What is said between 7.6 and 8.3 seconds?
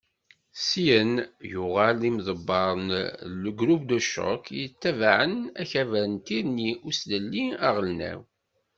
aɣelnaw.